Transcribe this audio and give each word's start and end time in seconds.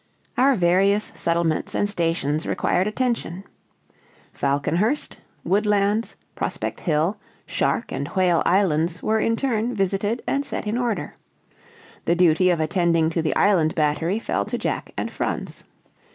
Our 0.35 0.55
various 0.55 1.11
settlements 1.13 1.75
and 1.75 1.87
stations 1.87 2.47
required 2.47 2.87
attention. 2.87 3.43
Falconhurst, 4.33 5.17
Woodlands, 5.43 6.15
Prospect 6.33 6.79
Hill, 6.79 7.17
Shark 7.45 7.91
and 7.91 8.07
Whale 8.07 8.41
Islands 8.43 9.03
were 9.03 9.19
in 9.19 9.35
turn 9.35 9.75
visited 9.75 10.23
and 10.25 10.43
set 10.43 10.65
in 10.65 10.75
order. 10.79 11.17
The 12.05 12.15
duty 12.15 12.49
of 12.49 12.59
attending 12.59 13.11
to 13.11 13.21
the 13.21 13.35
island 13.35 13.75
battery 13.75 14.17
fell 14.17 14.43
to 14.45 14.57
Jack 14.57 14.89
and 14.97 15.11
Franz. 15.11 15.65